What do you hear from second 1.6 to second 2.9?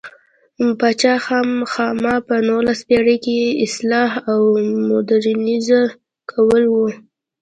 خاما په نولسمه